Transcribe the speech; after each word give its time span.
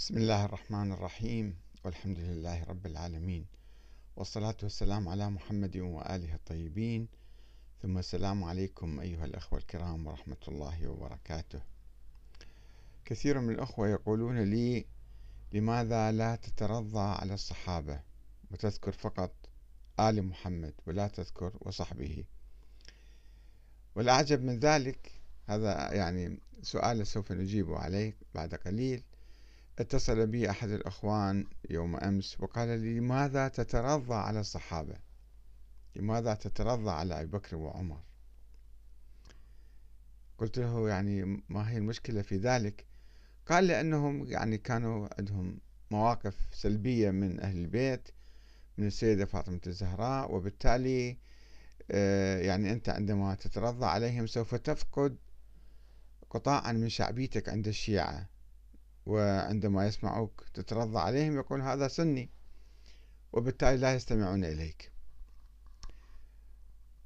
بسم 0.00 0.16
الله 0.16 0.44
الرحمن 0.44 0.92
الرحيم 0.92 1.56
والحمد 1.84 2.18
لله 2.18 2.64
رب 2.64 2.86
العالمين 2.86 3.46
والصلاة 4.16 4.56
والسلام 4.62 5.08
على 5.08 5.30
محمد 5.30 5.76
وآله 5.76 6.34
الطيبين. 6.34 7.08
ثم 7.82 7.98
السلام 7.98 8.44
عليكم 8.44 9.00
أيها 9.00 9.24
الأخوة 9.24 9.58
الكرام 9.58 10.06
ورحمة 10.06 10.36
الله 10.48 10.88
وبركاته. 10.88 11.60
كثير 13.04 13.40
من 13.40 13.54
الأخوة 13.54 13.88
يقولون 13.88 14.38
لي 14.38 14.86
لماذا 15.52 16.12
لا 16.12 16.36
تترضى 16.36 17.16
على 17.20 17.34
الصحابة 17.34 18.00
وتذكر 18.50 18.92
فقط 18.92 19.32
آل 20.00 20.22
محمد 20.22 20.74
ولا 20.86 21.08
تذكر 21.08 21.52
وصحبه؟ 21.60 22.24
والأعجب 23.94 24.42
من 24.42 24.58
ذلك 24.58 25.12
هذا 25.46 25.92
يعني 25.92 26.40
سؤال 26.62 27.06
سوف 27.06 27.32
نجيب 27.32 27.72
عليه 27.72 28.16
بعد 28.34 28.54
قليل 28.54 29.02
اتصل 29.78 30.26
بي 30.26 30.50
أحد 30.50 30.70
الأخوان 30.70 31.46
يوم 31.70 31.96
أمس 31.96 32.40
وقال 32.40 32.68
لي 32.68 32.98
لماذا 32.98 33.48
تترضى 33.48 34.14
على 34.14 34.40
الصحابة؟ 34.40 34.96
لماذا 35.96 36.34
تترضى 36.34 36.90
على 36.90 37.20
أبي 37.20 37.26
بكر 37.30 37.56
وعمر؟ 37.56 38.00
قلت 40.38 40.58
له 40.58 40.88
يعني 40.88 41.42
ما 41.48 41.70
هي 41.70 41.78
المشكلة 41.78 42.22
في 42.22 42.36
ذلك؟ 42.36 42.86
قال 43.46 43.66
لأنهم 43.66 44.26
يعني 44.26 44.58
كانوا 44.58 45.08
عندهم 45.18 45.60
مواقف 45.90 46.36
سلبية 46.52 47.10
من 47.10 47.40
أهل 47.40 47.56
البيت 47.56 48.08
من 48.78 48.86
السيدة 48.86 49.24
فاطمة 49.24 49.60
الزهراء 49.66 50.34
وبالتالي 50.34 51.18
آه، 51.90 52.38
يعني 52.38 52.72
أنت 52.72 52.88
عندما 52.88 53.34
تترضى 53.34 53.86
عليهم 53.86 54.26
سوف 54.26 54.54
تفقد 54.54 55.16
قطاعا 56.30 56.72
من 56.72 56.88
شعبيتك 56.88 57.48
عند 57.48 57.68
الشيعة. 57.68 58.28
وعندما 59.10 59.86
يسمعوك 59.86 60.44
تترضى 60.54 60.98
عليهم 60.98 61.36
يقول 61.36 61.62
هذا 61.62 61.88
سني 61.88 62.30
وبالتالي 63.32 63.76
لا 63.76 63.94
يستمعون 63.94 64.44
إليك. 64.44 64.92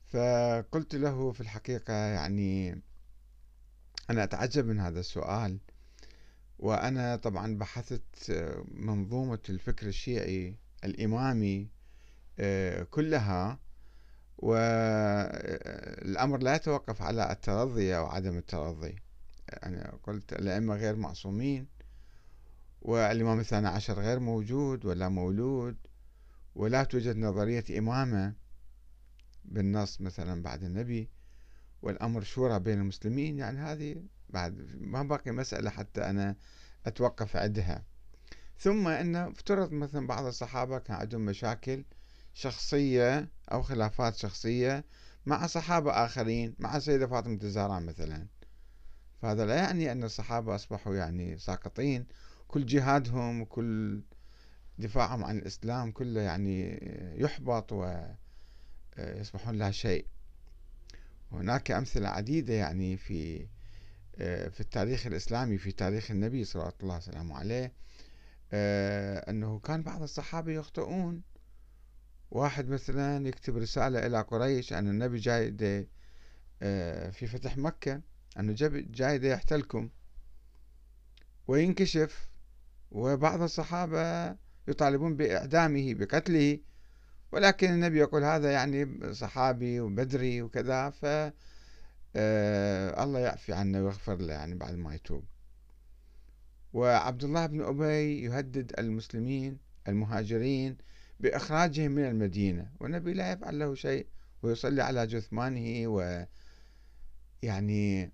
فقلت 0.06 0.94
له 0.94 1.32
في 1.32 1.40
الحقيقة 1.40 1.92
يعني 1.92 2.82
أنا 4.10 4.24
أتعجب 4.24 4.66
من 4.66 4.80
هذا 4.80 5.00
السؤال 5.00 5.58
وأنا 6.58 7.16
طبعا 7.16 7.58
بحثت 7.58 8.30
منظومة 8.68 9.38
الفكر 9.48 9.86
الشيعي 9.86 10.56
الإمامي 10.84 11.70
آه، 12.38 12.82
كلها 12.82 13.58
والأمر 14.38 16.38
لا 16.38 16.54
يتوقف 16.54 17.02
على 17.02 17.32
الترضي 17.32 17.96
أو 17.96 18.06
عدم 18.06 18.36
الترضي. 18.36 18.96
أنا 19.64 19.98
قلت 20.02 20.32
الأئمة 20.32 20.76
غير 20.76 20.96
معصومين 20.96 21.73
والإمام 22.84 23.40
الثاني 23.40 23.68
عشر 23.68 24.00
غير 24.00 24.20
موجود 24.20 24.84
ولا 24.84 25.08
مولود 25.08 25.76
ولا 26.54 26.84
توجد 26.84 27.16
نظرية 27.16 27.78
إمامة 27.78 28.34
بالنص 29.44 30.00
مثلا 30.00 30.42
بعد 30.42 30.64
النبي 30.64 31.10
والأمر 31.82 32.22
شورى 32.22 32.58
بين 32.58 32.78
المسلمين 32.78 33.38
يعني 33.38 33.58
هذه 33.58 34.02
بعد 34.28 34.76
ما 34.80 35.02
باقي 35.02 35.30
مسألة 35.30 35.70
حتى 35.70 36.00
أنا 36.00 36.36
أتوقف 36.86 37.36
عندها. 37.36 37.84
ثم 38.58 38.88
أن 38.88 39.16
افترض 39.16 39.72
مثلا 39.72 40.06
بعض 40.06 40.26
الصحابة 40.26 40.78
كان 40.78 40.96
عندهم 40.96 41.24
مشاكل 41.24 41.84
شخصية 42.34 43.28
أو 43.52 43.62
خلافات 43.62 44.16
شخصية 44.16 44.84
مع 45.26 45.46
صحابة 45.46 45.90
آخرين 45.90 46.54
مع 46.58 46.76
السيدة 46.76 47.06
فاطمة 47.06 47.38
الزهراء 47.42 47.80
مثلا. 47.80 48.26
فهذا 49.22 49.46
لا 49.46 49.54
يعني 49.54 49.92
أن 49.92 50.04
الصحابة 50.04 50.54
أصبحوا 50.54 50.94
يعني 50.94 51.38
ساقطين 51.38 52.06
كل 52.48 52.66
جهادهم 52.66 53.40
وكل 53.40 54.02
دفاعهم 54.78 55.24
عن 55.24 55.38
الإسلام 55.38 55.92
كله 55.92 56.20
يعني 56.20 56.78
يحبط 57.16 57.72
ويصبحون 58.98 59.54
لا 59.54 59.70
شيء. 59.70 60.06
هناك 61.32 61.70
أمثلة 61.70 62.08
عديدة 62.08 62.54
يعني 62.54 62.96
في 62.96 63.46
في 64.50 64.60
التاريخ 64.60 65.06
الإسلامي 65.06 65.58
في 65.58 65.72
تاريخ 65.72 66.10
النبي 66.10 66.44
صلى 66.44 66.72
الله 66.82 66.94
عليه 66.94 67.02
وسلم 67.02 67.32
عليه 67.32 67.72
أنه 69.28 69.58
كان 69.58 69.82
بعض 69.82 70.02
الصحابة 70.02 70.52
يخطئون. 70.52 71.22
واحد 72.30 72.68
مثلا 72.68 73.28
يكتب 73.28 73.56
رسالة 73.56 74.06
إلى 74.06 74.20
قريش 74.20 74.72
أن 74.72 74.88
النبي 74.88 75.18
جاي 75.18 75.50
في 77.12 77.26
فتح 77.26 77.56
مكة 77.56 78.00
أنه 78.38 78.52
جاي 78.90 79.28
يحتلكم. 79.28 79.90
وينكشف. 81.48 82.28
وبعض 82.94 83.42
الصحابة 83.42 84.36
يطالبون 84.68 85.16
بإعدامه 85.16 85.94
بقتله. 85.94 86.58
ولكن 87.32 87.70
النبي 87.72 87.98
يقول 87.98 88.24
هذا 88.24 88.52
يعني 88.52 89.12
صحابي 89.14 89.80
وبدري 89.80 90.42
وكذا 90.42 90.90
ف 90.90 91.04
آه، 92.16 93.04
الله 93.04 93.18
يعفي 93.18 93.52
عنه 93.52 93.84
ويغفر 93.84 94.16
له 94.16 94.32
يعني 94.32 94.54
بعد 94.54 94.74
ما 94.74 94.94
يتوب. 94.94 95.24
وعبد 96.72 97.24
الله 97.24 97.46
بن 97.46 97.60
أبي 97.60 98.22
يهدد 98.22 98.72
المسلمين 98.78 99.58
المهاجرين 99.88 100.76
بإخراجهم 101.20 101.90
من 101.90 102.04
المدينة. 102.04 102.70
والنبي 102.80 103.14
لا 103.14 103.32
يفعل 103.32 103.58
له 103.58 103.74
شيء 103.74 104.06
ويصلي 104.42 104.82
على 104.82 105.06
جثمانه 105.06 105.88
و 105.88 106.24
يعني 107.42 108.12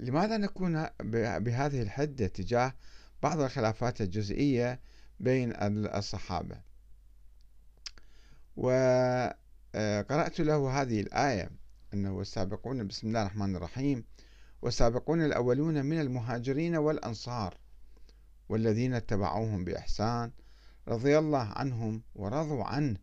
لماذا 0.00 0.36
نكون 0.36 0.86
بهذه 1.38 1.82
الحدة 1.82 2.26
تجاه 2.26 2.74
بعض 3.22 3.40
الخلافات 3.40 4.00
الجزئية 4.00 4.80
بين 5.20 5.52
الصحابة. 5.96 6.60
وقرأت 8.56 10.40
له 10.40 10.82
هذه 10.82 11.00
الآية 11.00 11.50
أنه 11.94 12.20
السابقون 12.20 12.86
بسم 12.86 13.08
الله 13.08 13.22
الرحمن 13.22 13.56
الرحيم 13.56 14.04
والسابقون 14.62 15.24
الأولون 15.24 15.84
من 15.84 16.00
المهاجرين 16.00 16.76
والأنصار 16.76 17.58
والذين 18.48 18.94
اتبعوهم 18.94 19.64
بإحسان 19.64 20.32
رضي 20.88 21.18
الله 21.18 21.52
عنهم 21.56 22.02
ورضوا 22.14 22.64
عنه 22.64 22.96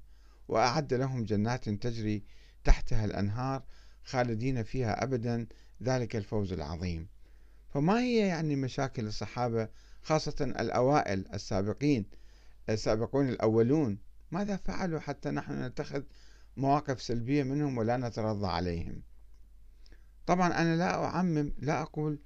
وأعد 0.47 0.93
لهم 0.93 1.23
جنات 1.23 1.69
تجري 1.69 2.23
تحتها 2.63 3.05
الأنهار 3.05 3.63
خالدين 4.03 4.63
فيها 4.63 5.03
أبدا 5.03 5.47
ذلك 5.83 6.15
الفوز 6.15 6.53
العظيم. 6.53 7.07
فما 7.69 7.99
هي 7.99 8.27
يعني 8.27 8.55
مشاكل 8.55 9.07
الصحابة 9.07 9.69
خاصة 10.01 10.35
الأوائل 10.41 11.25
السابقين 11.33 12.05
السابقون 12.69 13.29
الأولون. 13.29 13.97
ماذا 14.31 14.55
فعلوا 14.55 14.99
حتى 14.99 15.29
نحن 15.29 15.63
نتخذ 15.63 16.03
مواقف 16.57 17.01
سلبية 17.01 17.43
منهم 17.43 17.77
ولا 17.77 17.97
نترضى 17.97 18.47
عليهم؟ 18.47 19.01
طبعا 20.25 20.61
أنا 20.61 20.75
لا 20.75 21.05
أعمم 21.05 21.53
لا 21.57 21.81
أقول 21.81 22.19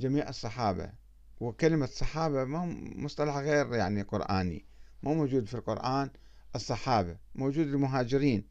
جميع 0.00 0.28
الصحابة 0.28 0.92
وكلمة 1.40 1.86
صحابة 1.86 2.44
ما 2.44 2.64
مصطلح 2.96 3.36
غير 3.36 3.74
يعني 3.74 4.02
قرآني. 4.02 4.64
مو 5.02 5.14
موجود 5.14 5.46
في 5.46 5.54
القرآن 5.54 6.10
الصحابة 6.54 7.16
موجود 7.34 7.66
المهاجرين 7.66 8.44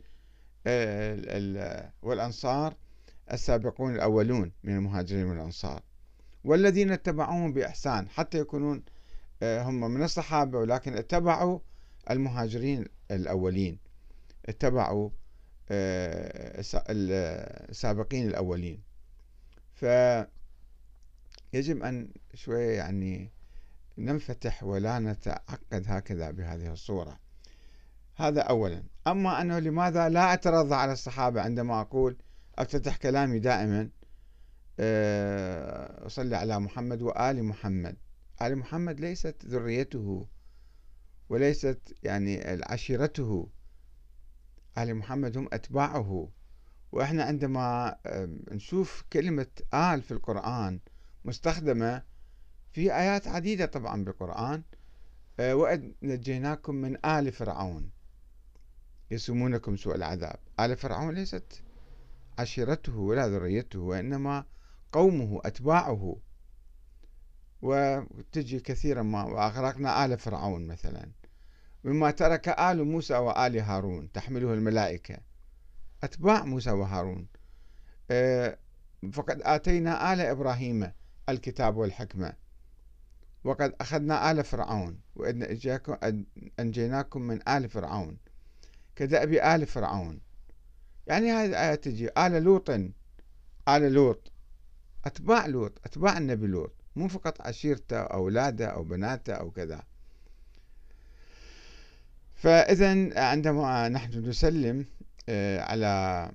والأنصار 2.01 2.75
السابقون 3.31 3.95
الأولون 3.95 4.51
من 4.63 4.75
المهاجرين 4.75 5.25
والأنصار. 5.25 5.81
والذين 6.43 6.91
اتبعوهم 6.91 7.53
بإحسان 7.53 8.09
حتى 8.09 8.37
يكونون 8.39 8.83
آه، 9.43 9.63
هم 9.63 9.91
من 9.91 10.03
الصحابة 10.03 10.59
ولكن 10.59 10.97
اتبعوا 10.97 11.59
المهاجرين 12.09 12.85
الأولين. 13.11 13.79
اتبعوا 14.45 15.09
آه، 15.71 16.63
السابقين 17.69 18.27
الأولين. 18.27 18.81
فيجب 19.73 20.27
أن 21.83 22.09
شوية 22.33 22.77
يعني 22.77 23.31
ننفتح 23.97 24.63
ولا 24.63 24.99
نتعقد 24.99 25.83
هكذا 25.87 26.31
بهذه 26.31 26.71
الصورة. 26.71 27.19
هذا 28.15 28.41
أولا. 28.41 28.83
أما 29.07 29.41
أنه 29.41 29.59
لماذا 29.59 30.09
لا 30.09 30.33
أترضى 30.33 30.75
على 30.75 30.93
الصحابة 30.93 31.41
عندما 31.41 31.81
أقول 31.81 32.17
أفتتح 32.57 32.97
كلامي 32.97 33.39
دائما؟ 33.39 33.89
آه، 34.79 36.05
أصلي 36.05 36.35
على 36.35 36.59
محمد 36.59 37.01
وآل 37.01 37.43
محمد. 37.43 37.97
آل 38.41 38.55
محمد 38.55 38.99
ليست 38.99 39.45
ذريته 39.45 40.27
وليست 41.29 41.95
يعني 42.03 42.61
عشيرته. 42.63 43.49
آل 44.77 44.95
محمد 44.95 45.37
هم 45.37 45.49
أتباعه. 45.53 46.29
وإحنا 46.91 47.23
عندما 47.23 47.95
نشوف 48.51 49.03
كلمة 49.13 49.47
آل 49.73 50.01
في 50.01 50.11
القرآن 50.11 50.79
مستخدمة 51.25 52.03
في 52.71 52.95
آيات 52.95 53.27
عديدة 53.27 53.65
طبعا 53.65 54.03
بالقرآن 54.03 54.63
آه، 55.39 55.55
وإذ 55.55 55.91
نجيناكم 56.01 56.75
من 56.75 57.05
آل 57.05 57.31
فرعون. 57.31 57.91
يسومونكم 59.11 59.75
سوء 59.77 59.95
العذاب. 59.95 60.39
آل 60.59 60.77
فرعون 60.77 61.13
ليست 61.13 61.63
عشيرته 62.37 62.97
ولا 62.97 63.27
ذريته 63.27 63.79
وإنما 63.79 64.45
قومه 64.93 65.41
أتباعه. 65.45 66.17
وتجي 67.61 68.59
كثيرا 68.59 69.01
ما 69.01 69.23
وأغرقنا 69.23 70.05
آل 70.05 70.17
فرعون 70.17 70.67
مثلا. 70.67 71.11
مما 71.83 72.11
ترك 72.11 72.49
آل 72.49 72.83
موسى 72.83 73.13
وآل 73.17 73.59
هارون 73.59 74.11
تحمله 74.11 74.53
الملائكة. 74.53 75.17
أتباع 76.03 76.45
موسى 76.45 76.71
وهارون. 76.71 77.27
آه، 78.11 78.57
فقد 79.13 79.41
آتينا 79.41 80.13
آل 80.13 80.21
إبراهيم 80.21 80.91
الكتاب 81.29 81.77
والحكمة. 81.77 82.33
وقد 83.43 83.75
أخذنا 83.81 84.31
آل 84.31 84.43
فرعون 84.43 84.99
وإن 85.15 85.59
أنجيناكم 86.59 87.21
من 87.21 87.49
آل 87.49 87.69
فرعون. 87.69 88.17
كدأب 88.95 89.33
آل 89.33 89.65
فرعون. 89.65 90.21
يعني 91.07 91.31
هذه 91.31 91.45
الآية 91.45 91.75
تجي. 91.75 92.09
آل 92.17 92.43
لوط. 92.43 92.69
آل 92.69 93.93
لوط. 93.93 94.32
أتباع 95.05 95.45
لوط 95.45 95.79
أتباع 95.85 96.17
النبي 96.17 96.47
لوط 96.47 96.73
مو 96.95 97.07
فقط 97.07 97.41
عشيرته 97.41 97.97
أو 97.97 98.17
أولاده 98.17 98.65
أو 98.65 98.83
بناته 98.83 99.33
أو 99.33 99.51
كذا. 99.51 99.83
فإذا 102.35 103.19
عندما 103.19 103.89
نحن 103.89 104.29
نسلم 104.29 104.85
آه، 105.29 105.61
على 105.61 106.31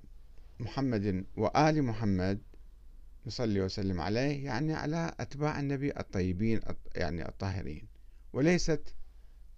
محمد 0.60 1.24
وآل 1.36 1.82
محمد 1.82 2.42
نصلي 3.26 3.60
وسلم 3.60 4.00
عليه 4.00 4.44
يعني 4.44 4.74
على 4.74 5.12
أتباع 5.20 5.60
النبي 5.60 5.90
الطيبين 5.90 6.60
يعني 6.94 7.28
الطاهرين. 7.28 7.88
وليست 8.32 8.94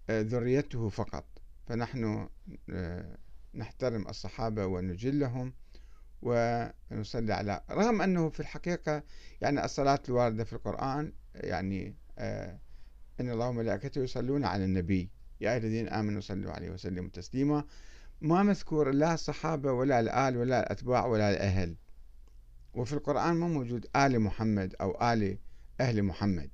آه، 0.09 0.21
ذريته 0.21 0.89
فقط. 0.89 1.25
فنحن 1.67 2.29
آه، 2.69 3.17
نحترم 3.55 4.07
الصحابة 4.07 4.65
ونجلهم. 4.65 5.53
ونصلي 6.21 7.33
على. 7.33 7.61
رغم 7.71 8.01
أنه 8.01 8.29
في 8.29 8.39
الحقيقة 8.39 9.03
يعني 9.41 9.65
الصلاة 9.65 9.99
الواردة 10.09 10.43
في 10.43 10.53
القرآن 10.53 11.13
يعني 11.35 11.95
آه، 12.17 12.59
إن 13.19 13.29
الله 13.29 13.47
وملائكته 13.47 14.03
يصلون 14.03 14.45
على 14.45 14.65
النبي. 14.65 15.09
يا 15.41 15.49
أيها 15.49 15.57
الذين 15.57 15.89
آمنوا 15.89 16.21
صلوا 16.21 16.51
عليه 16.51 16.71
وسلموا 16.71 17.09
تسليما. 17.09 17.63
ما 18.21 18.43
مذكور 18.43 18.91
لا 18.91 19.13
الصحابة 19.13 19.71
ولا 19.71 19.99
الآل 19.99 20.37
ولا 20.37 20.59
الأتباع 20.59 21.05
ولا 21.05 21.29
الأهل. 21.29 21.75
وفي 22.73 22.93
القرآن 22.93 23.33
ما 23.33 23.47
موجود 23.47 23.85
آل 23.95 24.19
محمد 24.19 24.75
أو 24.81 25.13
آل 25.13 25.37
أهل 25.81 26.03
محمد. 26.03 26.49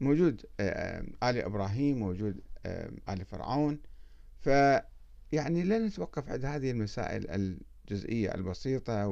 موجود 0.00 0.46
آه، 0.60 1.00
آل 1.00 1.38
إبراهيم 1.38 1.98
موجود 1.98 2.40
آل 3.08 3.24
فرعون. 3.24 3.80
فيعني 4.40 5.62
لا 5.62 5.78
نتوقف 5.78 6.28
عند 6.28 6.44
هذه 6.44 6.70
المسائل 6.70 7.30
الجزئية 7.90 8.34
البسيطة 8.34 9.06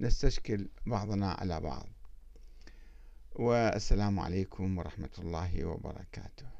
ونستشكل 0.00 0.68
بعضنا 0.86 1.32
على 1.32 1.60
بعض. 1.60 1.86
والسلام 3.32 4.20
عليكم 4.20 4.78
ورحمة 4.78 5.10
الله 5.18 5.64
وبركاته. 5.64 6.59